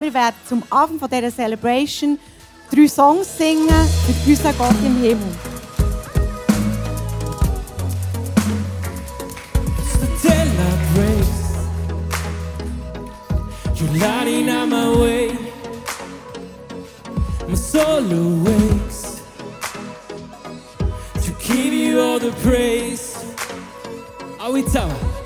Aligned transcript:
Wir 0.00 0.14
werden 0.14 0.36
zum 0.48 0.62
Abend 0.70 1.00
von 1.00 1.10
dieser 1.10 1.34
Celebration 1.34 2.20
drei 2.70 2.86
Songs 2.86 3.36
singen 3.36 3.66
mit 4.06 4.16
unseren 4.28 4.56
Gott 4.56 4.76
im 4.84 4.96
Himmel. 5.02 5.26
It's 9.76 9.98
the 9.98 10.06
daylight 10.22 10.80
breaks. 10.94 11.42
You're 13.74 13.98
lighting 13.98 14.48
out 14.48 14.68
my 14.68 14.86
way. 15.00 15.32
My 17.48 17.56
soul 17.56 18.04
awakes 18.04 19.20
to 21.24 21.32
give 21.40 21.74
you 21.74 22.00
all 22.00 22.20
the 22.20 22.30
praise. 22.44 23.16
Are 24.38 24.52
we 24.52 24.62
tower? 24.62 25.17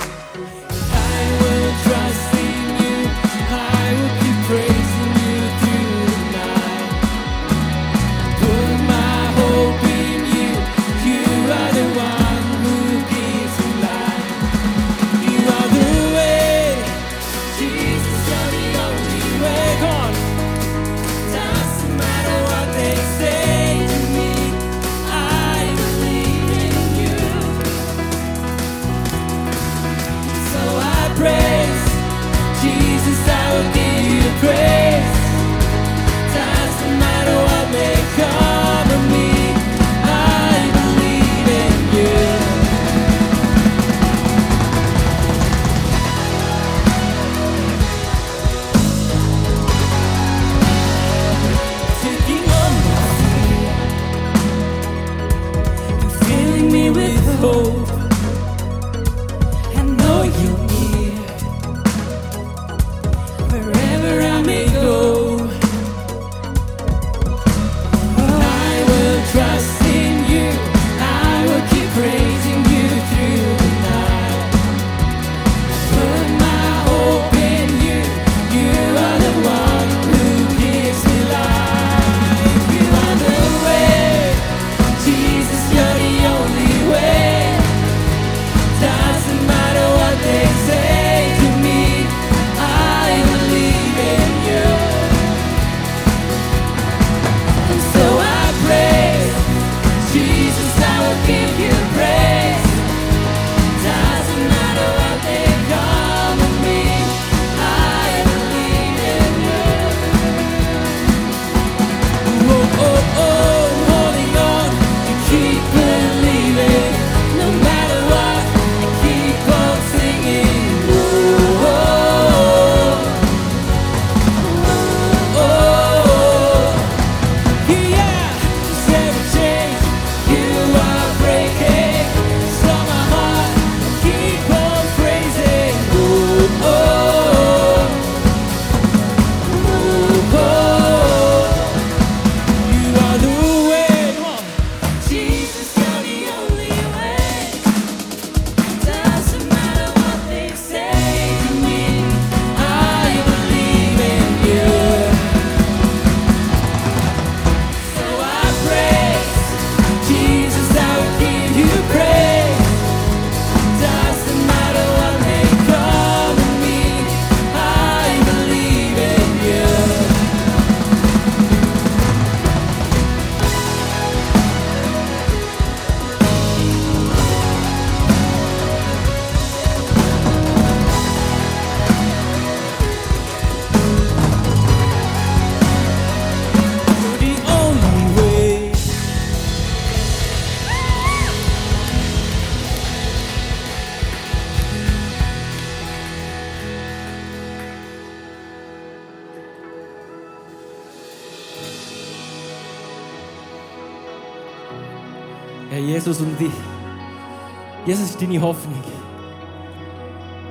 Jesus 207.92 208.08
ist 208.08 208.22
er 208.22 208.26
deine 208.26 208.40
Hoffnung. 208.40 208.82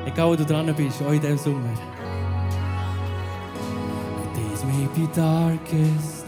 Egal, 0.06 0.30
wo 0.30 0.36
du 0.36 0.46
dran 0.46 0.72
bist, 0.76 1.02
er 1.02 1.08
auch 1.08 1.12
in 1.12 1.22
diesem 1.22 1.40
Sommer. 1.40 1.74
Days 4.36 4.64
may 4.64 4.88
be 4.94 5.08
darkest, 5.16 6.28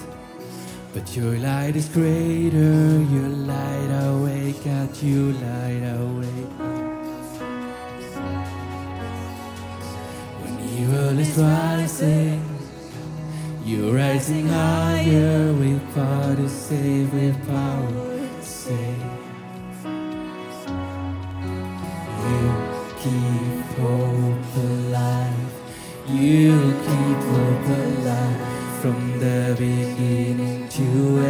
but 0.92 1.16
your 1.16 1.38
light 1.38 1.76
is 1.76 1.88
greater. 1.94 3.00
Your 3.14 3.30
light 3.46 3.92
awake 4.08 4.66
at 4.66 5.04
you 5.04 5.34
light 5.34 5.84
awake. 5.84 6.50
When 10.42 10.58
evil 10.80 11.20
is 11.20 11.38
rising, 11.38 12.42
you're 13.64 13.94
rising 13.94 14.48
higher 14.48 15.54
with 15.54 15.80
power 15.94 16.36
to 16.36 16.50
save, 16.50 17.14
with 17.14 17.38
power 17.48 17.88
to 17.88 18.44
save. 18.44 19.23
Keep 26.86 27.20
hope 27.34 27.68
alive 27.82 28.40
from 28.82 29.20
the 29.20 29.56
beginning 29.58 30.68
to 30.70 30.84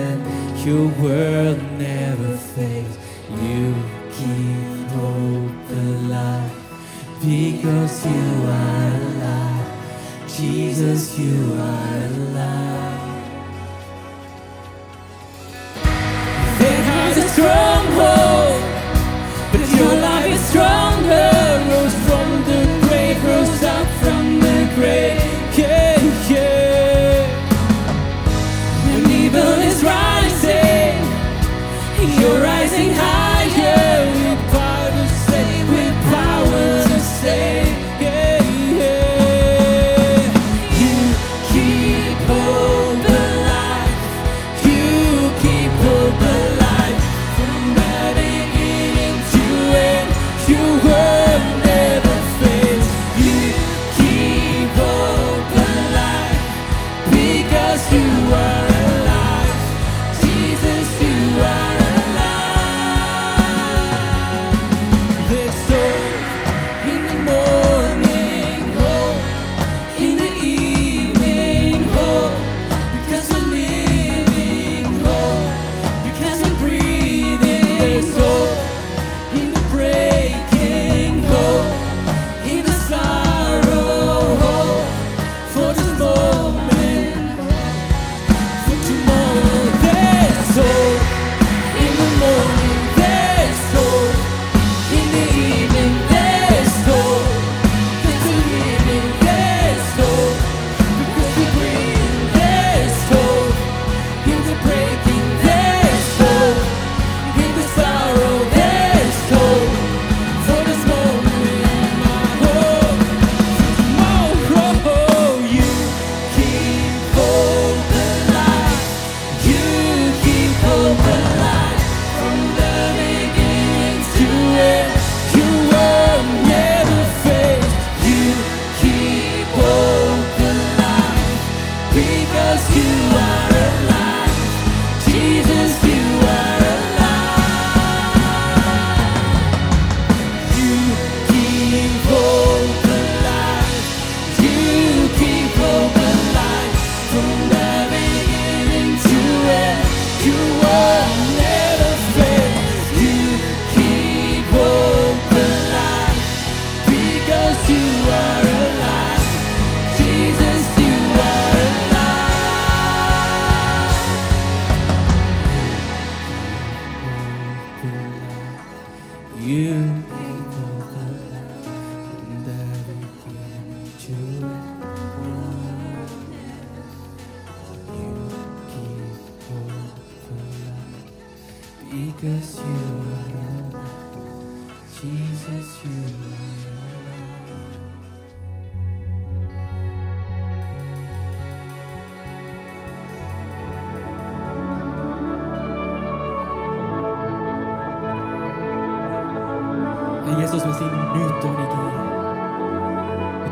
end. 0.06 0.22
Your 0.66 0.88
world 1.02 1.62
never 1.78 2.38
fails. 2.38 2.98
You 3.30 3.76
keep 4.18 4.90
hope 4.98 5.70
alive 5.70 6.52
because 7.22 8.06
you 8.06 8.26
are 8.48 8.94
alive. 9.02 9.68
Jesus, 10.36 11.18
you 11.20 11.54
are 11.54 12.06
alive. 12.18 13.04
There 16.60 16.84
has 16.84 17.18
a 17.18 17.30
stronghold. 17.30 18.23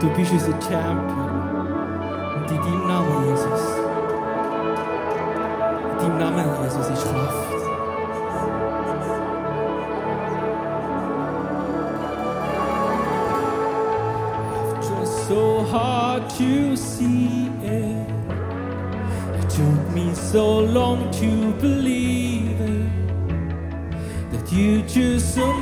Du 0.02 0.10
bist 0.16 0.32
unser 0.32 0.60
Champion. 0.60 1.28
Und 2.36 2.50
in 2.50 2.58
deinem 2.58 2.88
Namen, 2.88 3.30
Jesus. 3.30 3.64
In 6.02 6.18
deinem 6.18 6.36
Namen, 6.38 6.64
Jesus, 6.64 6.90
ist 6.90 7.04
Kraft. 7.04 7.52
Just 14.82 15.28
so 15.28 15.68
hard 15.72 16.28
to 16.30 16.76
see 16.76 17.52
it. 17.62 18.08
It 19.40 19.50
took 19.50 19.94
me 19.94 20.16
so 20.16 20.62
long 20.62 21.12
to 21.12 21.54
believe 21.62 22.60
it. 22.60 22.90
That 24.32 24.52
you 24.52 24.82
choose 24.88 25.24
so 25.24 25.61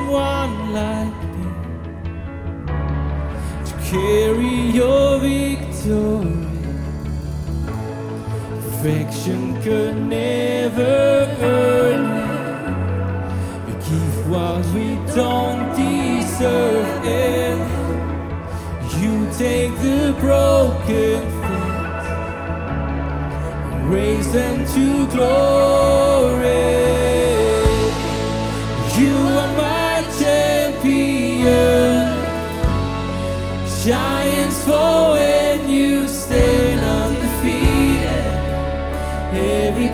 glory. 6.21 6.48
Perfection 8.62 9.62
could 9.62 9.96
never 9.96 11.27
earn 11.41 12.05
it. 13.67 13.67
You 13.67 13.75
give 13.89 14.29
what 14.29 14.65
we 14.74 14.96
don't 15.15 15.75
deserve 15.75 17.05
it. 17.05 17.60
You 19.00 19.13
take 19.38 19.74
the 19.79 20.15
broken 20.20 21.22
things, 21.41 22.05
and 23.74 23.89
raise 23.89 24.32
them 24.32 24.65
to 24.65 25.08
glory. 25.15 27.09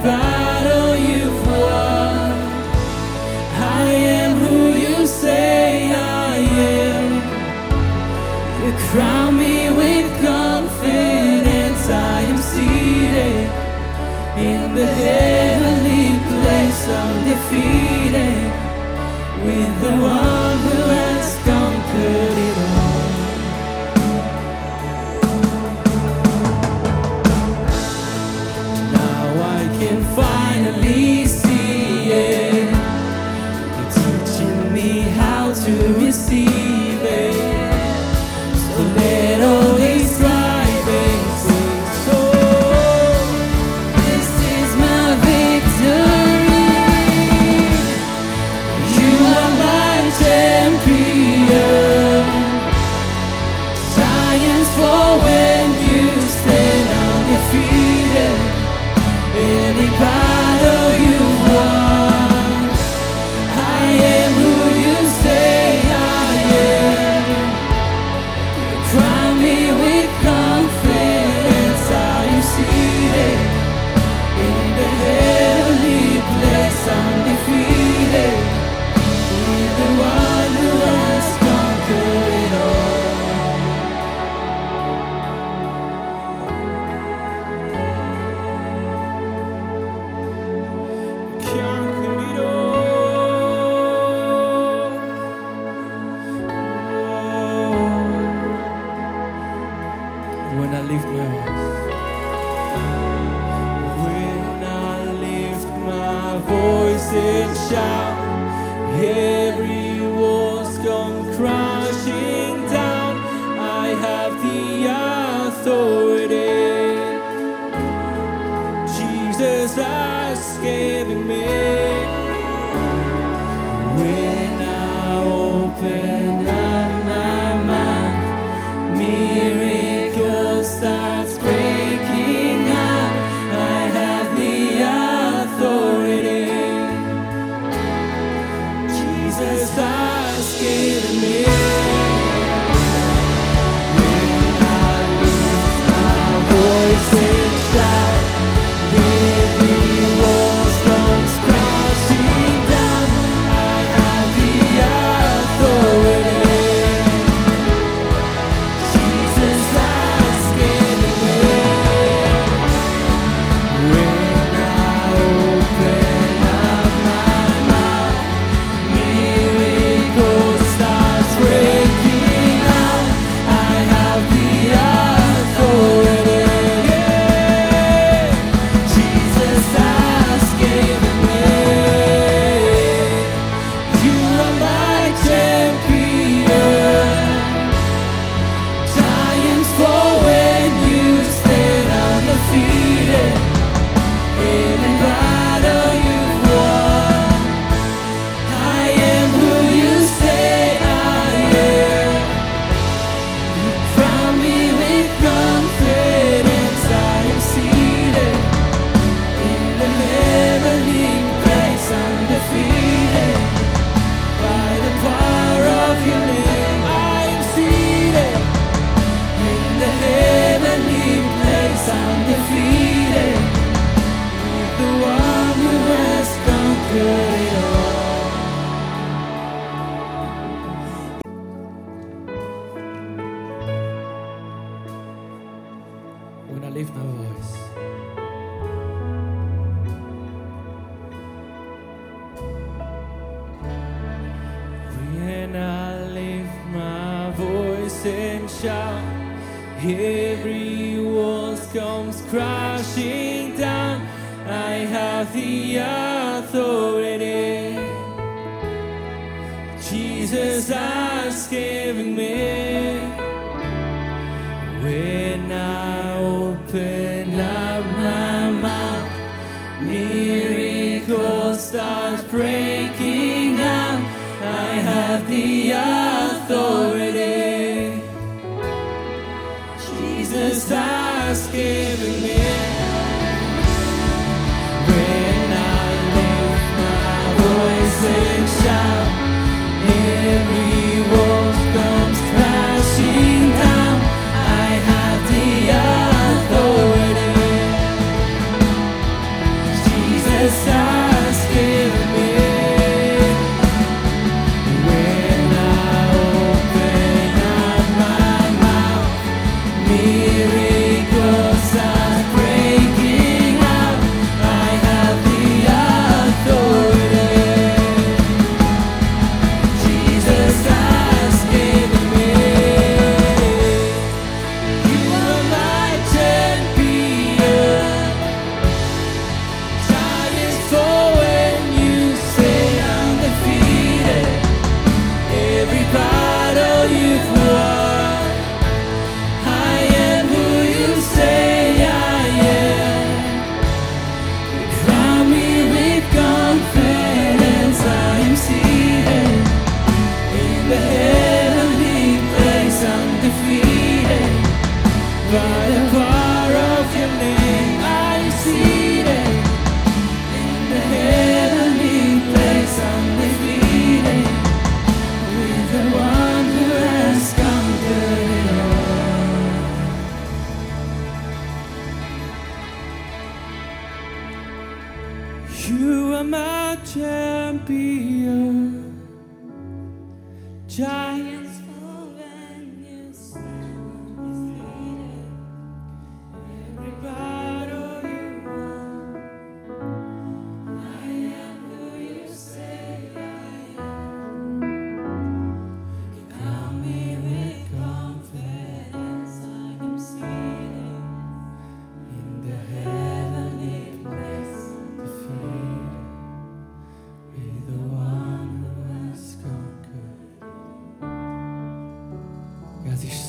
battle 0.05 0.95
you've 1.09 1.41
won. 1.47 2.31
I 3.81 3.85
am 4.19 4.31
who 4.43 4.57
you 4.83 5.07
say 5.07 5.91
I 6.31 6.35
am. 6.77 7.11
You 8.61 8.71
crown 8.89 9.31
me 9.43 9.57
with 9.81 10.07
confidence. 10.31 11.83
I 11.89 12.21
am 12.31 12.39
seated 12.51 13.47
in 14.49 14.75
the 14.79 14.89
heavenly 15.03 16.07
place, 16.29 16.83
of 17.01 17.13
defeating 17.29 18.45
with 19.45 19.73
the 19.81 19.93
one. 20.13 20.44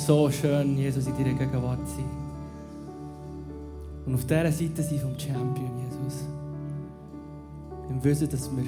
so 0.06 0.30
schön, 0.30 0.78
Jesus, 0.78 1.08
in 1.08 1.14
deiner 1.14 1.36
Gegenwart 1.36 1.86
zu 1.88 1.96
sein. 1.96 2.10
Und 4.06 4.14
auf 4.14 4.24
dieser 4.24 4.52
Seite 4.52 4.82
sein 4.82 5.00
vom 5.00 5.18
Champion, 5.18 5.70
Jesus. 5.80 6.24
Im 7.90 8.04
Wissen, 8.04 8.28
dass 8.28 8.48
wir, 8.56 8.64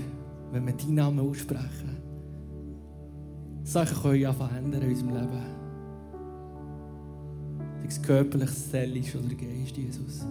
wenn 0.51 0.67
wir 0.67 0.73
deinen 0.73 0.95
Namen 0.95 1.21
aussprechen, 1.21 1.97
Sachen 3.63 4.03
können 4.03 4.21
ja 4.21 4.33
verändern 4.33 4.83
in 4.83 4.89
unserem 4.91 5.15
Leben. 5.15 5.43
Sei 7.83 7.87
es 7.87 8.03
körperlich, 8.03 8.51
seelisch 8.51 9.15
oder 9.15 9.35
Geist, 9.35 9.77
Jesus. 9.77 10.27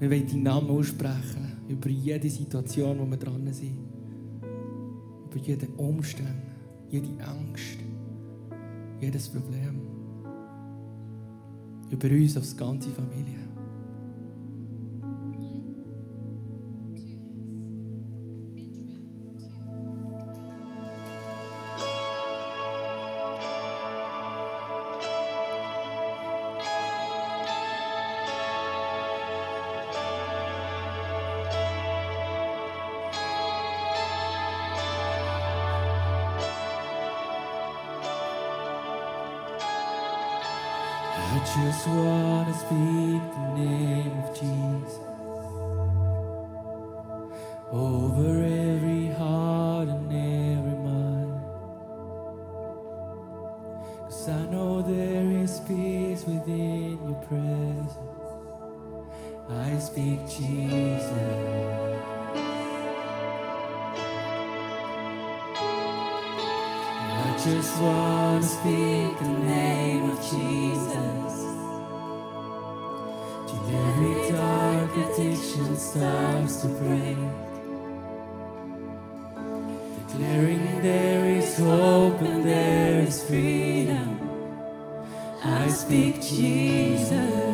Wir 0.00 0.10
wollen 0.10 0.26
deinen 0.26 0.42
Namen 0.42 0.70
aussprechen 0.70 1.58
über 1.68 1.88
jede 1.88 2.28
Situation, 2.28 2.98
wo 2.98 3.06
wir 3.08 3.18
dran 3.18 3.52
sind. 3.52 3.78
Über 5.30 5.38
jeden 5.38 5.74
Umstand, 5.74 6.42
jede 6.90 7.08
Angst 7.24 7.89
jedes 9.00 9.28
Problem. 9.28 9.80
Über 11.90 12.08
uns, 12.08 12.36
auf 12.36 12.48
die 12.48 12.56
ganze 12.56 12.90
Familie. 12.90 13.49
I 41.16 41.38
just 41.38 41.88
want 41.88 42.48
to 42.48 42.54
speak 42.54 43.22
the 43.34 43.54
name 43.56 44.12
of 44.20 44.34
Jesus. 44.34 45.00
Over 47.72 48.44
every 48.44 48.89
just 67.44 67.80
want 67.80 68.42
to 68.42 68.48
speak 68.48 69.18
the 69.18 69.28
name 69.28 70.10
of 70.10 70.18
Jesus 70.20 71.32
till 73.46 73.64
every 73.86 74.30
dark 74.30 74.90
addiction 74.96 75.76
starts 75.76 76.56
to 76.60 76.68
break. 76.68 77.16
Declaring 80.08 80.82
there 80.82 81.24
is 81.38 81.56
hope 81.56 82.20
and 82.20 82.44
there 82.44 83.00
is 83.00 83.24
freedom. 83.24 84.20
I 85.42 85.68
speak 85.68 86.20
Jesus. 86.20 87.49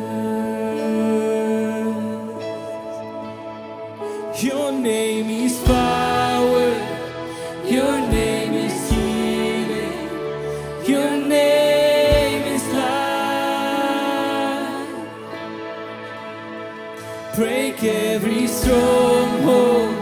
Break 17.37 17.83
every 17.83 18.47
stronghold, 18.47 19.93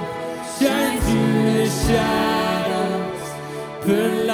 shine 0.57 0.99
through 1.01 1.53
the 1.57 1.69
shadows, 1.85 3.29
burn 3.85 4.24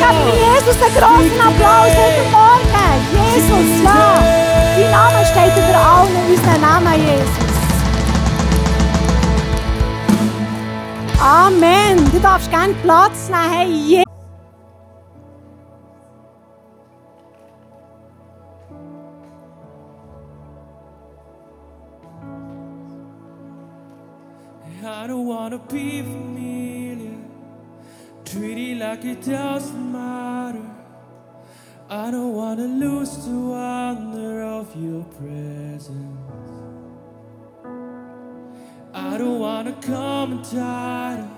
geben 0.00 0.24
wir 0.26 0.36
Jesus 0.54 0.76
einen 0.82 0.94
großen 0.94 1.40
Applaus 1.40 1.92
heute 2.00 2.24
Morgen. 2.30 2.90
Jesus, 3.12 3.84
ja. 3.84 4.14
Dein 4.76 4.90
Name 4.90 5.26
steht 5.26 5.56
über 5.56 5.78
allen 5.78 6.16
unseren 6.28 6.60
Namen, 6.60 7.00
Jesus. 7.00 7.50
Amen. 11.20 12.10
Du 12.12 12.18
darfst 12.18 12.50
gerne 12.50 12.72
Platz 12.82 13.28
nehmen. 13.28 13.52
Hey, 13.52 13.66
Je 13.88 14.04
I 24.82 25.06
don't 25.06 25.26
wanna 25.26 25.58
be 25.58 26.02
like 28.90 29.04
it 29.04 29.22
doesn't 29.22 29.92
matter. 29.92 30.68
I 31.88 32.10
don't 32.10 32.34
wanna 32.34 32.66
lose 32.84 33.24
the 33.24 33.38
wonder 33.54 34.42
of 34.42 34.66
your 34.74 35.04
presence. 35.18 36.18
I 38.92 39.16
don't 39.16 39.38
wanna 39.38 39.76
come 39.80 40.42
tired, 40.42 41.30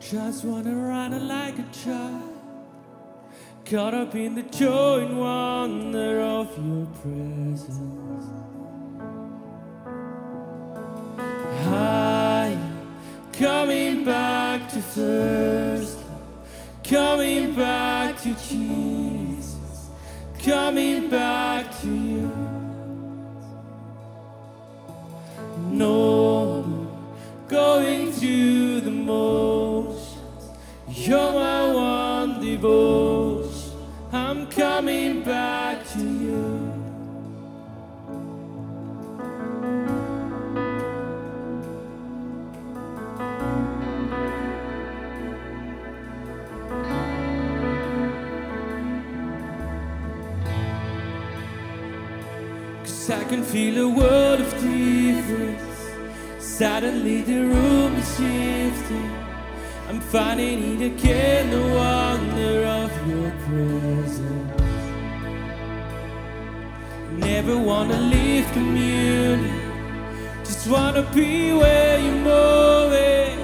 just 0.00 0.44
wanna 0.44 0.74
run 0.74 1.28
like 1.28 1.56
a 1.60 1.68
child. 1.84 2.32
Caught 3.64 3.94
up 3.94 4.14
in 4.16 4.34
the 4.34 4.42
joy 4.42 5.06
and 5.06 5.16
wonder 5.20 6.20
of 6.20 6.48
your 6.66 6.86
presence. 7.02 8.26
I'm 11.68 12.60
coming 13.32 14.04
back 14.04 14.68
to 14.72 14.80
first, 14.82 15.97
coming 16.88 17.54
back 17.54 18.16
to 18.22 18.34
Jesus, 18.48 19.90
coming 20.42 21.10
back 21.10 21.37
feel 53.52 53.78
a 53.78 53.88
world 53.88 54.40
of 54.40 54.50
difference. 54.60 55.62
Suddenly 56.38 57.22
the 57.22 57.40
room 57.46 57.94
is 57.96 58.08
shifting. 58.16 59.10
I'm 59.88 60.00
finding 60.00 60.58
it 60.74 60.92
again, 60.92 61.50
the 61.50 61.62
wonder 61.82 62.56
of 62.80 62.90
your 63.08 63.30
presence. 63.46 64.62
Never 67.26 67.56
wanna 67.56 67.98
leave 68.14 68.46
communion. 68.52 69.62
Just 70.44 70.68
wanna 70.68 71.04
be 71.14 71.54
where 71.54 71.98
you're 72.04 72.22
moving. 72.34 73.38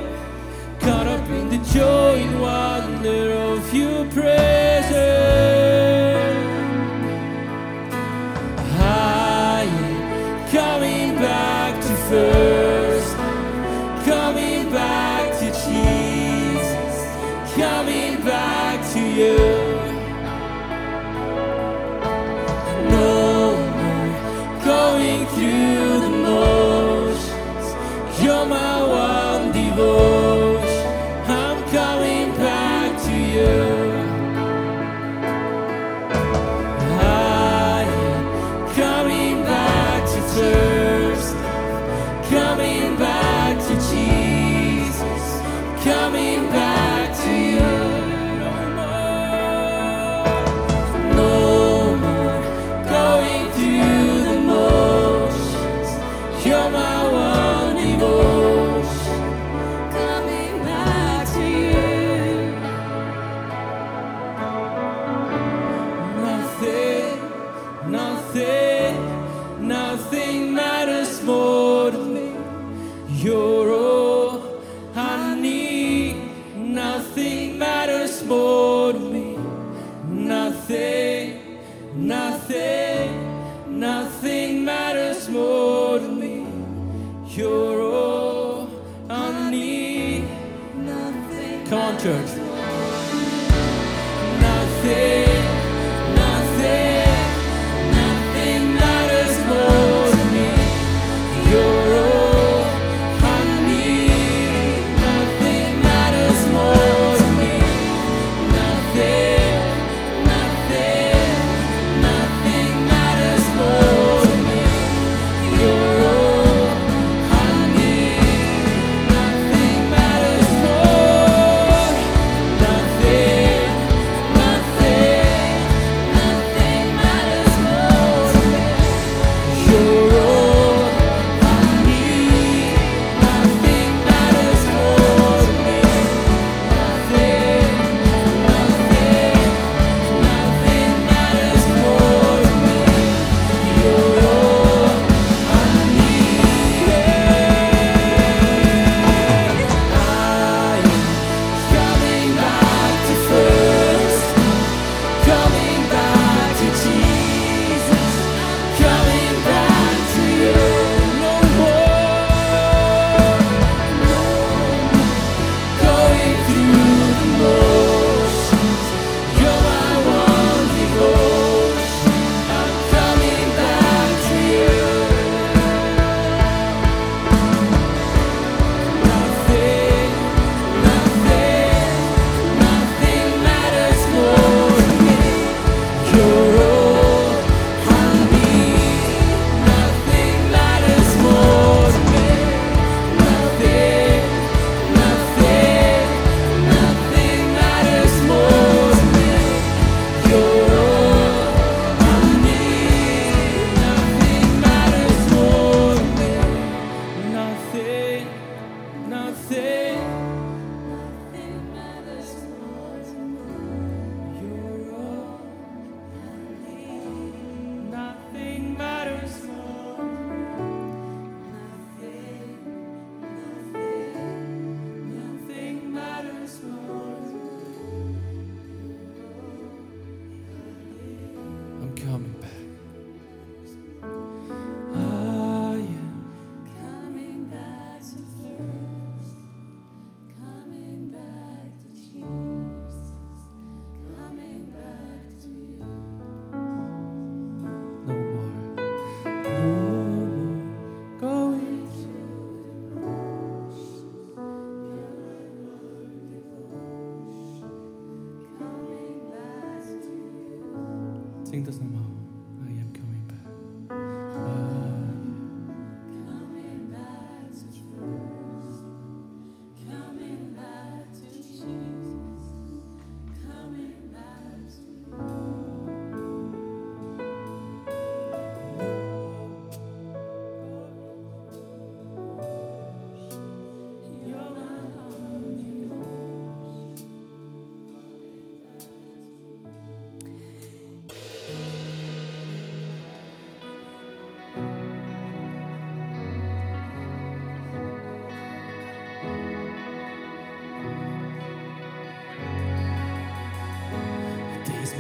Caught 0.81 1.07
up 1.17 1.29
in 1.31 1.49
the 1.49 1.61
joy 1.73 2.15
and 2.27 2.41
wonder 2.43 3.33
of 3.33 3.75
your 3.75 4.05
presence. 4.11 4.54
Back 12.15 12.54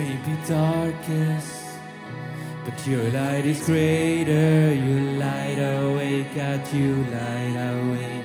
may 0.04 0.16
be 0.26 0.36
darkest, 0.46 1.64
but 2.64 2.86
your 2.86 3.04
light 3.10 3.46
is 3.46 3.64
greater. 3.64 4.74
You 4.74 4.96
light 5.26 5.58
away, 5.58 6.24
God, 6.36 6.60
you 6.72 6.90
light 7.18 7.56
away. 7.72 8.16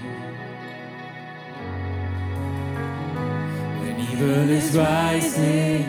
When 3.79 3.95
evil 4.11 4.49
is 4.59 4.75
rising, 4.75 5.85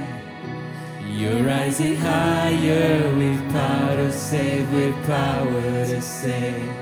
you're 1.19 1.43
rising 1.43 1.97
higher 1.97 3.15
with 3.21 3.41
power 3.53 3.97
to 3.97 4.13
save, 4.13 4.73
with 4.73 4.97
power 5.07 5.87
to 5.93 6.01
save. 6.01 6.73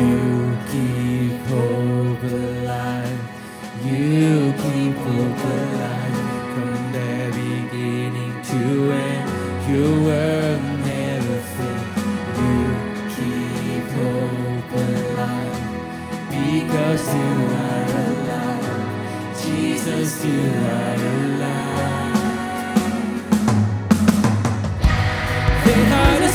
You 0.00 0.58
keep 0.72 1.38
hope 1.52 2.22
alive. 2.22 3.20
You 3.84 4.52
keep 4.62 4.96
hope 4.96 5.44
alive. 5.44 5.89
Your 9.70 10.00
were 10.02 10.58
never 10.84 11.38
fake. 11.54 11.90
You 12.42 12.58
keep 13.14 13.86
hope 13.98 14.72
alive 14.84 15.60
because 16.28 17.04
you 17.14 17.30
are 17.68 17.90
alive. 18.08 19.34
Jesus, 19.44 20.24
you 20.24 20.42
are 20.78 21.00
alive. 21.18 22.18
They 25.64 25.80
a 26.24 26.32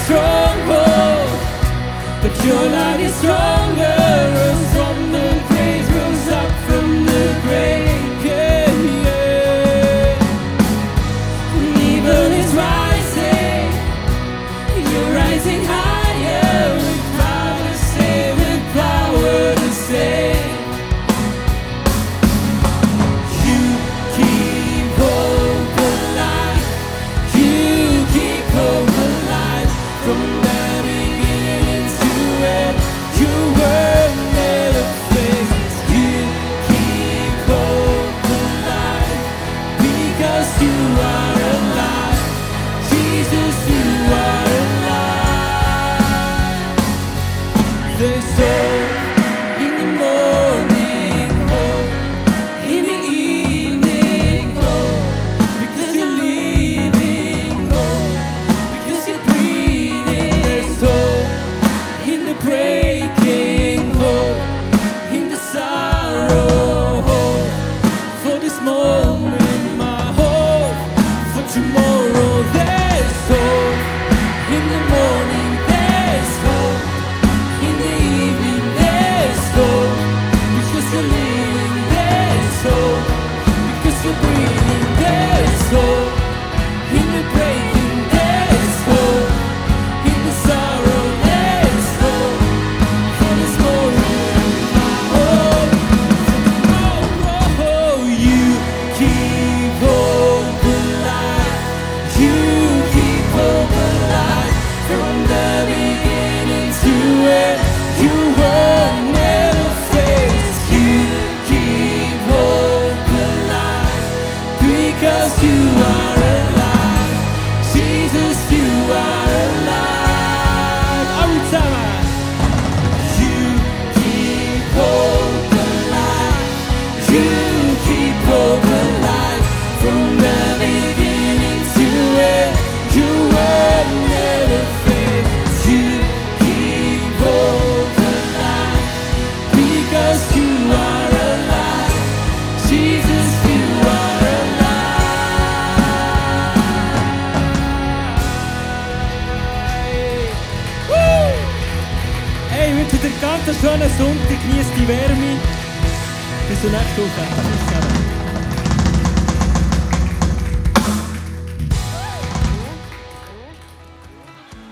but 2.22 2.34
your 2.46 2.66
light 2.70 3.02
is 3.02 3.16
strong. 3.16 3.55